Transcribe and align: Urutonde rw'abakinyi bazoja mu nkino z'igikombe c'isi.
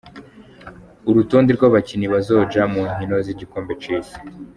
Urutonde 1.09 1.49
rw'abakinyi 1.57 2.07
bazoja 2.13 2.61
mu 2.73 2.81
nkino 2.91 3.15
z'igikombe 3.25 3.71
c'isi. 3.81 4.17